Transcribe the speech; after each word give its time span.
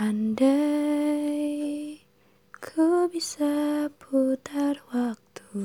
Andai 0.00 2.00
ku 2.56 3.04
bisa 3.12 3.84
putar 4.00 4.80
waktu, 4.96 5.60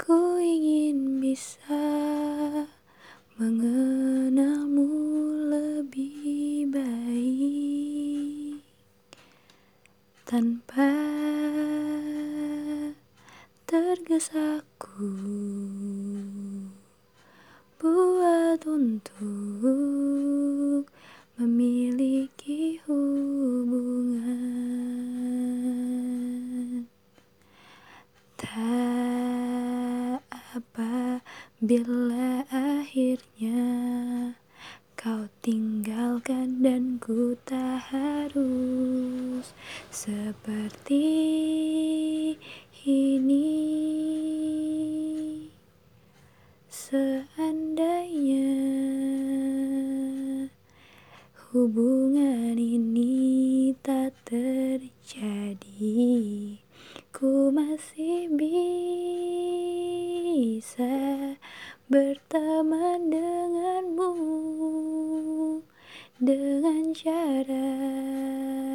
ku 0.00 0.40
ingin 0.40 1.20
bisa 1.20 1.84
mengenalmu 3.36 4.88
lebih 5.52 6.72
baik. 6.72 8.64
Tanpa 10.24 10.96
tergesa-ku 13.68 15.12
buat 17.76 18.64
untuk 18.64 19.75
bila 31.66 32.46
akhirnya 32.46 33.58
kau 34.94 35.26
tinggalkan 35.42 36.62
dan 36.62 37.02
ku 37.02 37.34
tak 37.42 37.90
harus 37.90 39.50
seperti 39.90 41.10
ini. 42.86 43.50
Seandainya 46.70 48.46
hubungan 51.50 52.54
ini 52.54 53.74
tak 53.82 54.14
terjadi, 54.22 55.98
ku 57.10 57.50
masih 57.50 58.30
bisa 58.38 58.86
berteman 61.86 63.14
denganmu 63.14 64.12
dengan 66.18 66.90
cara 66.90 67.78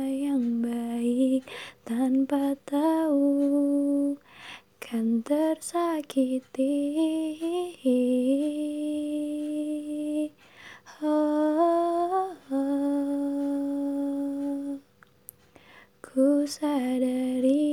yang 0.07 0.63
baik 0.63 1.43
tanpa 1.83 2.55
tahu 2.63 4.15
kan 4.79 5.19
tersakiti. 5.27 6.79
Ku 16.11 16.43
sadari 16.43 17.63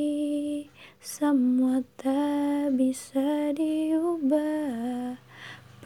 semua 1.03 1.83
tak 1.99 2.71
bisa 2.79 3.51
diubah. 3.51 4.88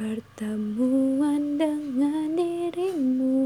Pertemuan 0.03 1.62
dengan 1.62 2.34
dirimu 2.34 3.39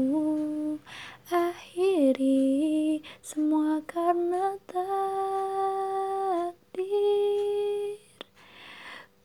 akhiri 1.29 2.97
semua 3.21 3.77
karena 3.85 4.57
takdir. 4.65 4.89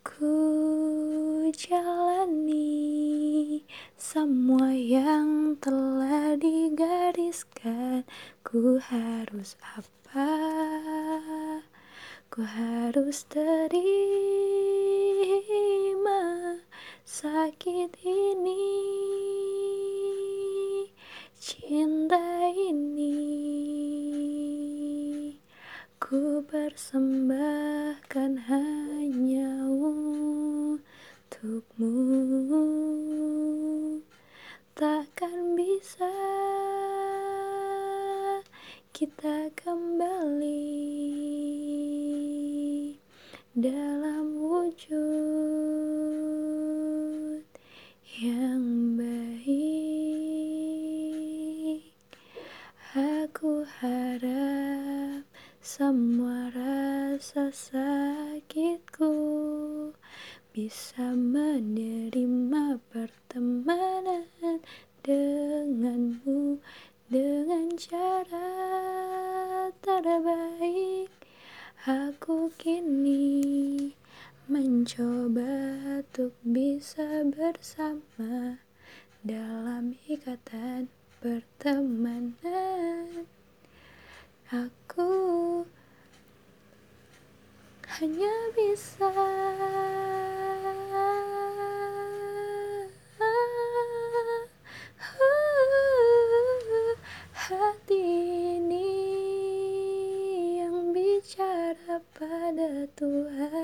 Ku 0.04 0.36
jalani 1.56 2.84
semua 3.96 4.76
yang 4.76 5.56
telah 5.56 6.36
digariskan. 6.36 8.04
Ku 8.44 8.76
harus 8.76 9.56
apa? 9.72 10.28
Ku 12.28 12.44
harus 12.44 13.24
terima 13.24 14.41
sakit 17.02 17.98
ini, 18.06 18.78
cinta 21.34 22.46
ini. 22.54 23.18
Ku 25.98 26.46
persembahkan 26.46 28.32
hanya 28.46 29.50
untukmu. 29.66 30.94
Takkan 34.78 35.58
bisa 35.58 36.14
kita 38.94 39.50
kembali 39.58 40.70
dalam 43.58 44.38
wujud 44.38 45.31
harap 54.22 55.26
semua 55.58 56.46
rasa 56.54 57.50
sakitku 57.50 59.10
bisa 60.54 61.10
menerima 61.10 62.78
pertemanan 62.86 64.62
denganmu 65.02 66.62
dengan 67.10 67.74
cara 67.74 68.54
terbaik. 69.82 71.10
Aku 71.82 72.54
kini 72.54 73.90
mencoba 74.46 75.82
untuk 75.98 76.30
bisa 76.46 77.26
bersama 77.26 78.62
dalam 79.26 79.98
ikatan 80.06 80.86
pertemanan. 81.18 83.01
Aku 84.52 85.64
hanya 87.88 88.36
bisa 88.52 89.08
hati 97.32 98.04
ini 98.60 98.92
yang 100.60 100.92
bicara 100.92 101.96
pada 102.12 102.84
Tuhan. 102.92 103.61